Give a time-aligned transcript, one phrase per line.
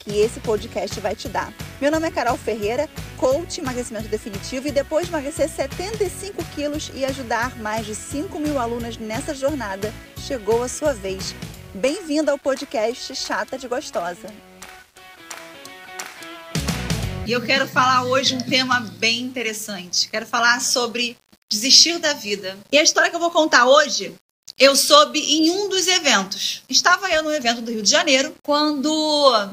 [0.00, 1.52] que esse podcast vai te dar.
[1.80, 7.04] Meu nome é Carol Ferreira, coach emagrecimento definitivo e depois de emagrecer 75 quilos e
[7.04, 11.34] ajudar mais de 5 mil alunas nessa jornada, chegou a sua vez.
[11.74, 14.28] Bem-vinda ao podcast Chata de Gostosa.
[17.26, 20.08] E eu quero falar hoje um tema bem interessante.
[20.08, 21.16] Quero falar sobre
[21.48, 22.56] desistir da vida.
[22.72, 24.14] E a história que eu vou contar hoje
[24.60, 26.62] eu soube em um dos eventos.
[26.68, 29.48] Estava eu no evento do Rio de Janeiro quando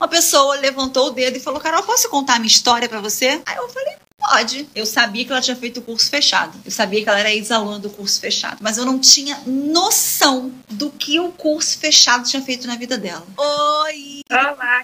[0.00, 3.42] uma pessoa levantou o dedo e falou: Carol, posso contar a minha história para você?
[3.44, 4.68] Aí eu falei: Pode.
[4.74, 6.58] Eu sabia que ela tinha feito o curso fechado.
[6.64, 8.58] Eu sabia que ela era ex-aluna do curso fechado.
[8.60, 13.26] Mas eu não tinha noção do que o curso fechado tinha feito na vida dela.
[13.36, 14.20] Oi!
[14.30, 14.82] Olá,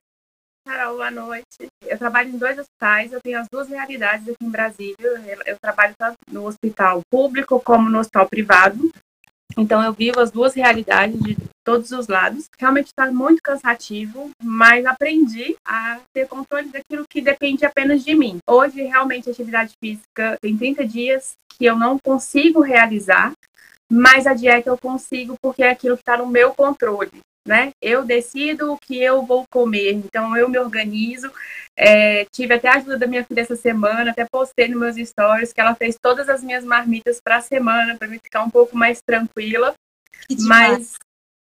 [0.67, 1.69] Carol, boa noite.
[1.83, 4.97] Eu trabalho em dois hospitais, eu tenho as duas realidades aqui em Brasília.
[5.47, 8.91] Eu trabalho tanto no hospital público como no hospital privado.
[9.57, 12.49] Então eu vivo as duas realidades de todos os lados.
[12.59, 18.39] Realmente está muito cansativo, mas aprendi a ter controle daquilo que depende apenas de mim.
[18.49, 23.33] Hoje, realmente, a atividade física tem 30 dias que eu não consigo realizar,
[23.91, 27.11] mas a dieta eu consigo porque é aquilo que está no meu controle
[27.47, 27.71] né?
[27.81, 31.31] Eu decido o que eu vou comer, então eu me organizo.
[31.77, 35.53] É, tive até a ajuda da minha filha essa semana, até postei nos meus stories
[35.53, 38.77] que ela fez todas as minhas marmitas para a semana, para me ficar um pouco
[38.77, 39.73] mais tranquila.
[40.41, 40.97] Mas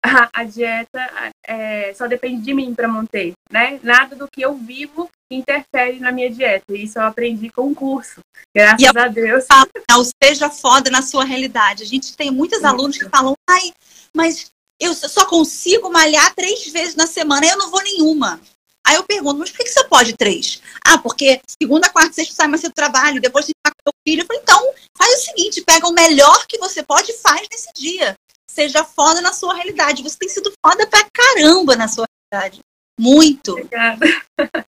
[0.33, 3.79] a, a dieta é, só depende de mim para manter, né?
[3.81, 6.73] Nada do que eu vivo interfere na minha dieta.
[6.73, 8.19] Isso eu aprendi com o curso.
[8.55, 9.45] Graças e a Deus.
[9.89, 11.83] Não seja foda na sua realidade.
[11.83, 13.71] A gente tem muitos alunos que falam, ai,
[14.15, 18.39] mas eu só consigo malhar três vezes na semana, eu não vou nenhuma.
[18.85, 20.61] Aí eu pergunto, mas por que você pode três?
[20.85, 24.21] Ah, porque segunda, quarta, sexta sai mais do trabalho, depois você tá com seu filho.
[24.21, 27.73] Eu falei, então, faz o seguinte, pega o melhor que você pode e faz nesse
[27.73, 28.15] dia.
[28.55, 30.01] Seja foda na sua realidade.
[30.01, 32.61] Você tem sido foda pra caramba na sua realidade.
[32.97, 33.51] Muito.
[33.51, 34.05] Obrigada.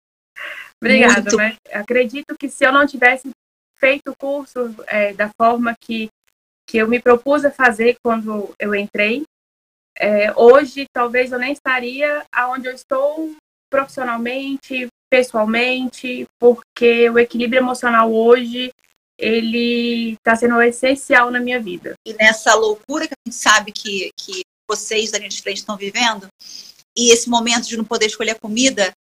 [0.83, 1.37] Obrigada, Muito.
[1.37, 3.29] mas acredito que se eu não tivesse
[3.77, 6.09] feito o curso é, da forma que,
[6.67, 9.23] que eu me propus a fazer quando eu entrei,
[9.97, 13.33] é, hoje, talvez eu nem estaria aonde eu estou
[13.71, 18.69] profissionalmente, pessoalmente, porque o equilíbrio emocional hoje
[19.17, 21.95] ele está sendo essencial na minha vida.
[22.05, 25.77] E nessa loucura que a gente sabe que, que vocês da linha de frente estão
[25.77, 26.27] vivendo,
[26.95, 28.91] e esse momento de não poder escolher a comida,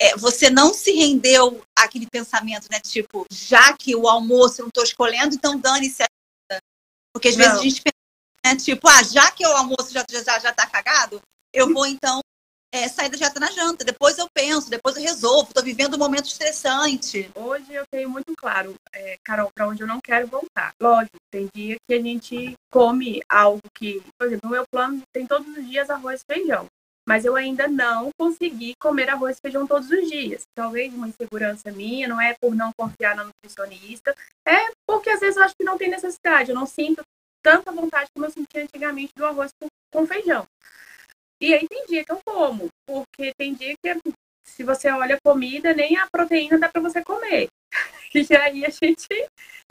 [0.00, 2.80] é, você não se rendeu àquele pensamento, né?
[2.80, 6.06] Tipo, já que o almoço eu não estou escolhendo, então dane-se a
[7.14, 7.44] Porque às não.
[7.44, 7.92] vezes a gente pensa
[8.44, 8.56] né?
[8.56, 11.20] Tipo, ah, já que o almoço já, já, já tá cagado,
[11.52, 12.20] eu vou então
[12.72, 13.84] é, sair da dieta na janta.
[13.84, 15.48] Depois eu penso, depois eu resolvo.
[15.48, 17.30] Estou vivendo um momento estressante.
[17.34, 20.72] Hoje eu tenho muito claro, é, Carol, para onde eu não quero voltar.
[20.80, 25.26] Lógico, tem dia que a gente come algo que, por exemplo, no meu plano tem
[25.26, 26.66] todos os dias arroz e feijão.
[27.06, 30.42] Mas eu ainda não consegui comer arroz e feijão todos os dias.
[30.56, 34.14] Talvez uma insegurança minha, não é por não confiar na nutricionista,
[34.46, 36.50] é porque às vezes eu acho que não tem necessidade.
[36.50, 37.02] Eu não sinto
[37.42, 39.50] tanta vontade como eu sentia antigamente do arroz
[39.92, 40.46] com feijão.
[41.42, 44.12] E aí tem dia que eu como, porque tem dia que
[44.46, 47.48] se você olha a comida, nem a proteína dá para você comer.
[48.14, 49.08] E aí a gente,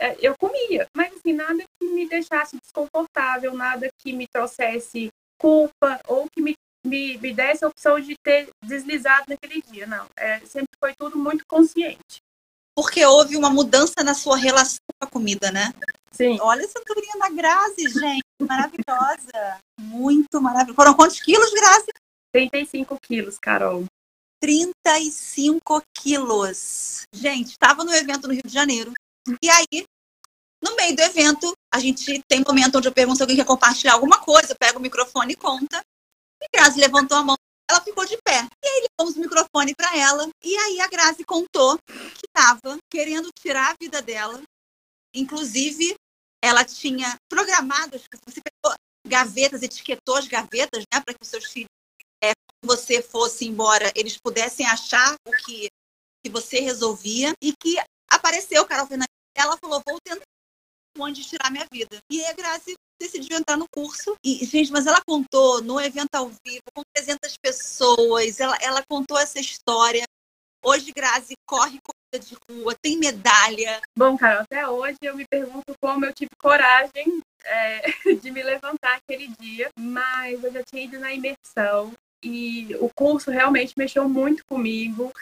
[0.00, 6.00] é, eu comia, mas assim, nada que me deixasse desconfortável, nada que me trouxesse culpa
[6.08, 10.08] ou que me, me, me desse a opção de ter deslizado naquele dia, não.
[10.16, 12.18] É, sempre foi tudo muito consciente.
[12.74, 15.72] Porque houve uma mudança na sua relação com a comida, né?
[16.12, 16.38] Sim.
[16.40, 18.22] Olha essa cabrinha da Grazi, gente.
[18.40, 19.58] Maravilhosa.
[19.80, 20.76] Muito maravilhosa.
[20.76, 21.90] Foram quantos quilos, Grazi?
[22.32, 23.84] 35 quilos, Carol.
[24.40, 27.06] 35 quilos.
[27.12, 28.92] Gente, estava no evento no Rio de Janeiro.
[29.40, 29.86] E aí,
[30.62, 33.94] no meio do evento, a gente tem momento onde eu pergunto se alguém quer compartilhar
[33.94, 35.80] alguma coisa, pega o microfone e conta.
[36.42, 37.36] E Grazi levantou a mão,
[37.70, 38.46] ela ficou de pé.
[38.64, 40.28] E aí levamos o microfone para ela.
[40.42, 44.42] E aí a Grazi contou que estava querendo tirar a vida dela.
[45.14, 45.94] Inclusive,
[46.42, 51.70] ela tinha programado, você pegou gavetas, etiquetou as gavetas, né, para que os seus filhos,
[52.22, 55.68] é, quando você fosse embora, eles pudessem achar o que,
[56.24, 57.76] que você resolvia e que
[58.10, 59.12] apareceu Carol Fernandes.
[59.36, 60.24] Ela falou, vou tentar
[60.98, 61.98] onde tirar minha vida.
[62.10, 64.14] E a Grazi decidiu entrar no curso.
[64.24, 69.18] E, gente, mas ela contou no evento ao vivo, com 300 pessoas, ela, ela contou
[69.18, 70.04] essa história.
[70.64, 73.80] Hoje, Grazi corre com de rua, tem medalha.
[73.96, 77.82] Bom, Carol, até hoje eu me pergunto como eu tive coragem é,
[78.22, 81.92] de me levantar aquele dia, mas eu já tinha ido na imersão
[82.22, 85.12] e o curso realmente mexeu muito comigo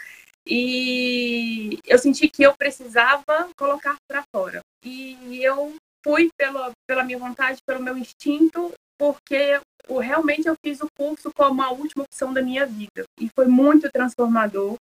[0.46, 4.60] e eu senti que eu precisava colocar para fora.
[4.84, 10.88] E eu fui pela, pela minha vontade, pelo meu instinto, porque realmente eu fiz o
[10.96, 13.04] curso como a última opção da minha vida.
[13.19, 14.76] E foi muito transformador.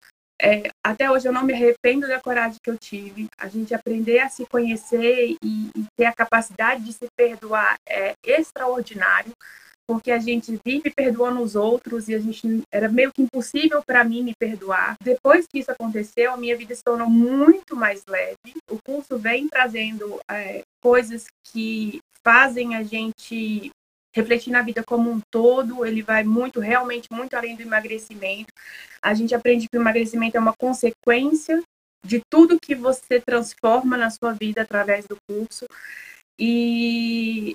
[0.46, 3.28] É, até hoje eu não me arrependo da coragem que eu tive.
[3.36, 8.14] A gente aprender a se conhecer e, e ter a capacidade de se perdoar é
[8.24, 9.34] extraordinário
[9.88, 14.04] porque a gente vive perdoando os outros e a gente era meio que impossível para
[14.04, 14.96] mim me perdoar.
[15.02, 18.56] Depois que isso aconteceu, a minha vida se tornou muito mais leve.
[18.70, 23.70] O curso vem trazendo é, coisas que fazem a gente
[24.16, 28.52] refletir na vida como um todo, ele vai muito, realmente, muito além do emagrecimento.
[29.02, 31.62] A gente aprende que o emagrecimento é uma consequência
[32.06, 35.66] de tudo que você transforma na sua vida através do curso.
[36.40, 37.54] E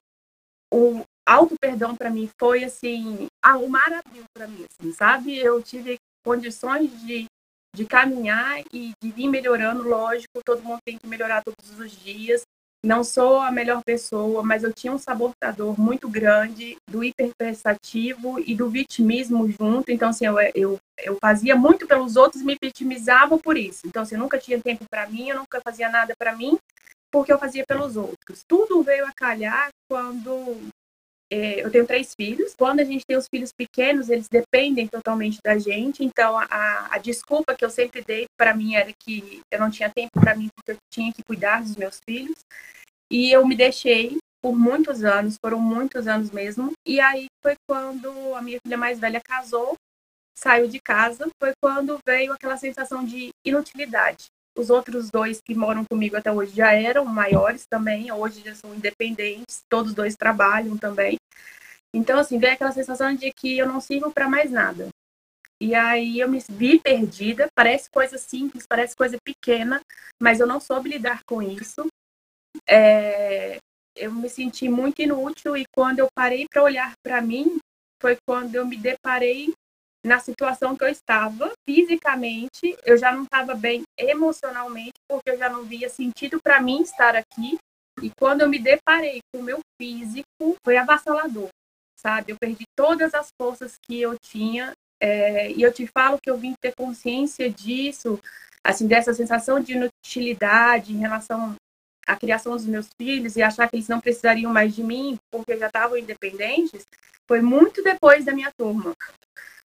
[0.73, 5.39] o, auto perdão para mim foi assim, ah, o mar abriu para mim, assim, sabe?
[5.39, 7.27] Eu tive condições de,
[7.75, 12.43] de caminhar e de vir melhorando, lógico, todo mundo tem que melhorar todos os dias.
[12.83, 18.55] Não sou a melhor pessoa, mas eu tinha um sabotador muito grande do hiperprestativo e
[18.55, 19.91] do vitimismo junto.
[19.91, 23.87] Então, assim, eu, eu, eu fazia muito pelos outros e me vitimizava por isso.
[23.87, 26.59] Então, assim, eu nunca tinha tempo para mim, eu nunca fazia nada para mim,
[27.11, 28.43] porque eu fazia pelos outros.
[28.49, 30.57] Tudo veio a calhar quando
[31.31, 32.55] é, eu tenho três filhos.
[32.59, 36.05] Quando a gente tem os filhos pequenos, eles dependem totalmente da gente.
[36.05, 39.89] Então, a, a desculpa que eu sempre dei para mim era que eu não tinha
[39.89, 42.39] tempo para mim, porque eu tinha que cuidar dos meus filhos.
[43.11, 46.73] E eu me deixei por muitos anos, foram muitos anos mesmo.
[46.87, 49.77] E aí foi quando a minha filha mais velha casou,
[50.37, 54.27] saiu de casa, foi quando veio aquela sensação de inutilidade.
[54.57, 58.75] Os outros dois que moram comigo até hoje já eram maiores também, hoje já são
[58.75, 61.17] independentes, todos dois trabalham também.
[61.95, 64.89] Então, assim, veio aquela sensação de que eu não sirvo para mais nada.
[65.61, 69.81] E aí eu me vi perdida, parece coisa simples, parece coisa pequena,
[70.21, 71.87] mas eu não soube lidar com isso.
[72.67, 73.59] É,
[73.95, 77.59] eu me senti muito inútil e quando eu parei para olhar para mim,
[78.01, 79.53] foi quando eu me deparei
[80.05, 85.49] na situação que eu estava fisicamente, eu já não estava bem emocionalmente, porque eu já
[85.51, 87.59] não via sentido para mim estar aqui.
[88.03, 91.49] E quando eu me deparei com o meu físico, foi avassalador,
[91.99, 92.33] sabe?
[92.33, 94.73] Eu perdi todas as forças que eu tinha.
[95.03, 98.21] É, e eu te falo que eu vim ter consciência disso,
[98.65, 101.55] assim, dessa sensação de inutilidade em relação
[102.07, 105.57] à criação dos meus filhos e achar que eles não precisariam mais de mim porque
[105.57, 106.87] já estavam independentes,
[107.27, 108.95] foi muito depois da minha turma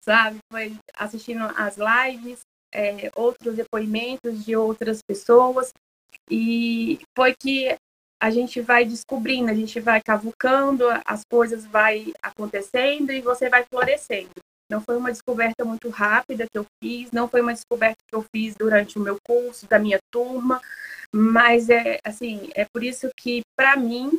[0.00, 0.38] sabe?
[0.52, 2.40] Foi assistindo as lives,
[2.72, 5.72] é, outros depoimentos de outras pessoas,
[6.30, 7.76] e foi que
[8.22, 13.64] a gente vai descobrindo, a gente vai cavucando, as coisas vai acontecendo e você vai
[13.64, 14.30] florescendo.
[14.70, 18.24] Não foi uma descoberta muito rápida que eu fiz, não foi uma descoberta que eu
[18.34, 20.60] fiz durante o meu curso, da minha turma,
[21.12, 24.16] mas é assim, é por isso que para mim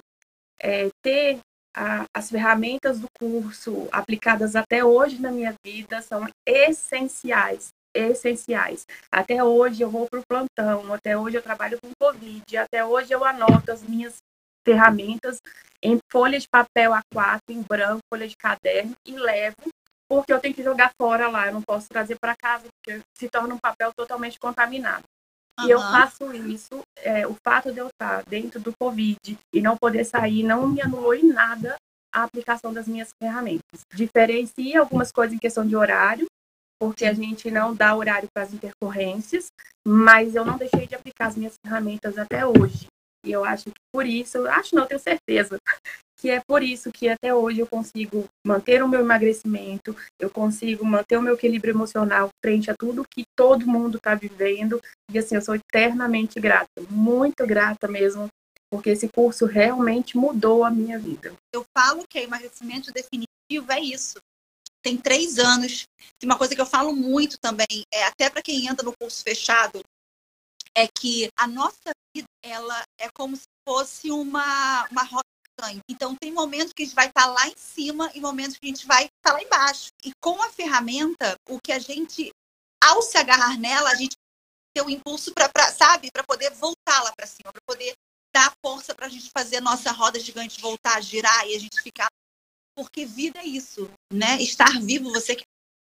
[0.59, 1.39] é, ter
[1.75, 8.85] a, as ferramentas do curso aplicadas até hoje na minha vida são essenciais, essenciais.
[9.11, 13.11] Até hoje eu vou para o plantão, até hoje eu trabalho com Covid, até hoje
[13.11, 14.17] eu anoto as minhas
[14.65, 15.39] ferramentas
[15.81, 19.55] em folha de papel A4, em branco, folha de caderno e levo,
[20.07, 23.29] porque eu tenho que jogar fora lá, eu não posso trazer para casa, porque se
[23.29, 25.03] torna um papel totalmente contaminado.
[25.61, 25.67] Uhum.
[25.67, 29.77] E eu faço isso, é, o fato de eu estar dentro do Covid e não
[29.77, 31.75] poder sair não me anulou em nada
[32.13, 33.81] a aplicação das minhas ferramentas.
[33.93, 36.25] Diferencia algumas coisas em questão de horário,
[36.79, 39.47] porque a gente não dá horário para as intercorrências,
[39.87, 42.87] mas eu não deixei de aplicar as minhas ferramentas até hoje.
[43.23, 45.57] E eu acho que por isso, acho não, tenho certeza,
[46.21, 50.85] que é por isso que até hoje eu consigo manter o meu emagrecimento, eu consigo
[50.85, 54.79] manter o meu equilíbrio emocional frente a tudo que todo mundo está vivendo.
[55.11, 58.27] E assim, eu sou eternamente grata, muito grata mesmo,
[58.69, 61.33] porque esse curso realmente mudou a minha vida.
[61.51, 64.19] Eu falo que emagrecimento definitivo é isso.
[64.83, 65.85] Tem três anos.
[66.19, 69.23] Tem uma coisa que eu falo muito também, é até para quem entra no curso
[69.23, 69.81] fechado,
[70.77, 75.21] é que a nossa vida ela é como se fosse uma, uma roda
[75.87, 78.65] então, tem momentos que a gente vai estar tá lá em cima e momentos que
[78.65, 79.89] a gente vai estar tá lá embaixo.
[80.03, 82.31] E com a ferramenta, o que a gente,
[82.83, 84.15] ao se agarrar nela, a gente
[84.73, 87.93] tem o um impulso para, sabe, para poder voltar lá para cima, para poder
[88.33, 91.59] dar força para a gente fazer a nossa roda gigante voltar a girar e a
[91.59, 92.07] gente ficar.
[92.75, 94.41] Porque vida é isso, né?
[94.41, 95.43] Estar vivo, você que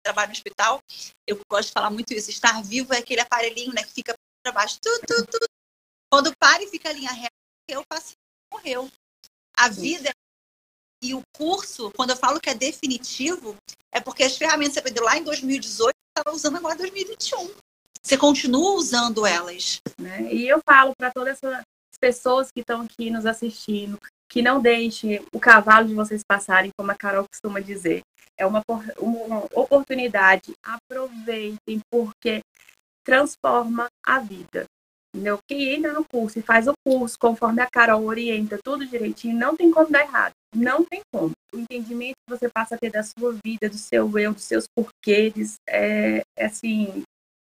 [0.04, 0.82] trabalha no hospital,
[1.28, 2.30] eu gosto de falar muito isso.
[2.30, 4.80] Estar vivo é aquele aparelhinho, né, que fica para baixo.
[4.82, 5.40] Tu, tu, tu.
[6.10, 7.30] Quando para e fica a linha reta,
[7.68, 8.18] eu paciente
[8.52, 8.92] morreu.
[9.62, 10.10] A vida
[11.04, 13.56] e o curso, quando eu falo que é definitivo,
[13.92, 16.80] é porque as ferramentas que você aprendeu lá em 2018, você estava usando agora em
[16.80, 17.52] 2021.
[18.02, 19.80] Você continua usando elas.
[20.00, 20.34] Né?
[20.34, 21.64] E eu falo para todas essas
[22.00, 26.90] pessoas que estão aqui nos assistindo, que não deixem o cavalo de vocês passarem, como
[26.90, 28.02] a Carol costuma dizer.
[28.36, 28.64] É uma,
[28.98, 32.42] uma oportunidade, aproveitem, porque
[33.04, 34.66] transforma a vida.
[35.14, 35.40] Entendeu?
[35.48, 39.56] Quem entra no curso e faz o curso conforme a Carol orienta tudo direitinho, não
[39.56, 40.34] tem como dar errado.
[40.56, 41.32] Não tem como.
[41.54, 44.66] O entendimento que você passa a ter da sua vida, do seu eu, dos seus
[44.74, 47.04] porquês, é, é assim,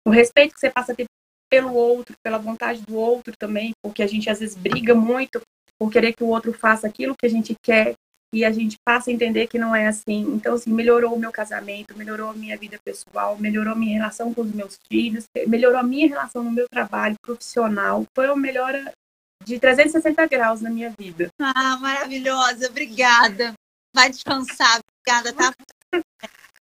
[0.08, 1.06] o respeito que você passa a ter
[1.50, 5.42] pelo outro, pela vontade do outro também, porque a gente às vezes briga muito
[5.80, 7.96] por querer que o outro faça aquilo que a gente quer
[8.36, 10.24] e a gente passa a entender que não é assim.
[10.36, 14.34] Então, assim, melhorou o meu casamento, melhorou a minha vida pessoal, melhorou a minha relação
[14.34, 18.04] com os meus filhos, melhorou a minha relação no meu trabalho profissional.
[18.14, 18.92] Foi uma melhora
[19.42, 21.30] de 360 graus na minha vida.
[21.40, 22.68] Ah, maravilhosa.
[22.68, 23.54] Obrigada.
[23.96, 24.82] Vai descansar.
[25.00, 26.04] Obrigada, tá?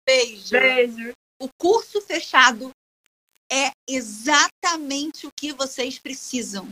[0.07, 0.51] Beijo.
[0.51, 1.13] Beijo.
[1.43, 2.71] O curso fechado
[3.51, 6.69] é exatamente o que vocês precisam.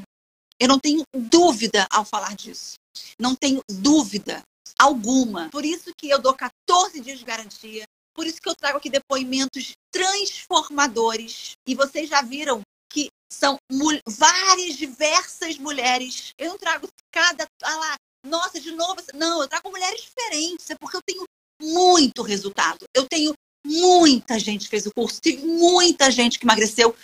[0.61, 2.75] Eu não tenho dúvida ao falar disso.
[3.19, 4.43] Não tenho dúvida
[4.79, 5.49] alguma.
[5.51, 7.85] Por isso que eu dou 14 dias de garantia.
[8.15, 11.53] Por isso que eu trago aqui depoimentos transformadores.
[11.67, 13.59] E vocês já viram que são
[14.07, 16.31] várias, diversas mulheres.
[16.39, 17.47] Eu não trago cada.
[17.63, 18.97] Ah lá, nossa, de novo.
[19.15, 20.71] Não, eu trago mulheres diferentes.
[20.71, 21.25] É porque eu tenho
[21.61, 22.85] muito resultado.
[22.95, 23.35] Eu tenho
[23.67, 25.21] muita gente que fez o curso.
[25.21, 26.97] Tive muita gente que emagreceu.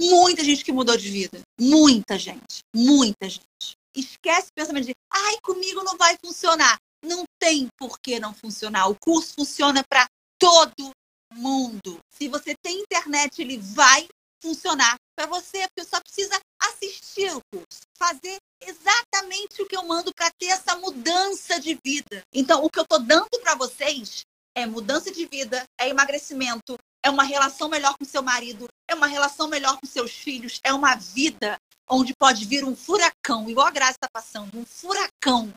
[0.00, 1.40] Muita gente que mudou de vida.
[1.58, 2.60] Muita gente.
[2.74, 3.76] Muita gente.
[3.94, 6.76] Esquece o pensamento de, ai, comigo não vai funcionar.
[7.04, 8.88] Não tem por que não funcionar.
[8.88, 10.06] O curso funciona para
[10.38, 10.90] todo
[11.32, 11.98] mundo.
[12.10, 14.06] Se você tem internet, ele vai
[14.42, 20.12] funcionar para você, porque só precisa assistir o curso, fazer exatamente o que eu mando
[20.14, 22.22] para ter essa mudança de vida.
[22.32, 24.24] Então, o que eu estou dando para vocês
[24.54, 29.06] é mudança de vida, é emagrecimento, é uma relação melhor com seu marido, é uma
[29.06, 33.70] relação melhor com seus filhos, é uma vida onde pode vir um furacão, igual a
[33.70, 35.52] Graça está passando, um furacão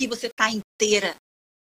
[0.00, 1.14] que você está inteira,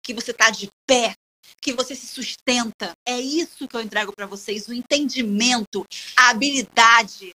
[0.03, 1.13] que você está de pé,
[1.61, 2.93] que você se sustenta.
[3.07, 5.85] É isso que eu entrego para vocês, o entendimento,
[6.17, 7.35] a habilidade.